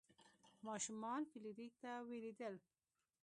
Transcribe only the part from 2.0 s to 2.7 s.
ویرېدل.